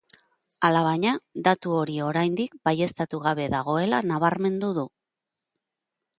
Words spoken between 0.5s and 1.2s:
Alabaina,